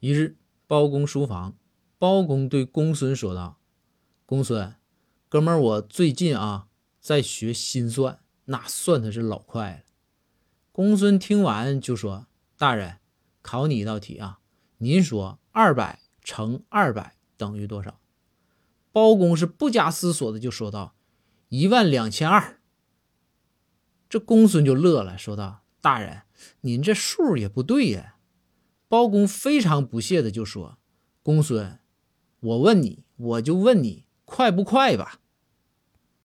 [0.00, 1.58] 一日，包公书房，
[1.98, 3.58] 包公对公孙说道
[4.24, 4.74] ：“公孙，
[5.28, 9.82] 哥们儿，我最近啊在学心算，那算的是老快了。”
[10.72, 12.96] 公孙听完就说：“大人，
[13.42, 14.40] 考你一道题啊，
[14.78, 18.00] 您说二百乘二百等于多少？”
[18.92, 20.94] 包公是不加思索的就说道
[21.50, 22.58] ：“一万两千二。”
[24.08, 26.22] 这公孙就乐了，说道：“大人，
[26.62, 28.16] 您这数也不对呀。”
[28.90, 30.76] 包公非常不屑的就说
[31.22, 31.78] ：“公孙，
[32.40, 35.19] 我问你，我就问你，快不快吧？”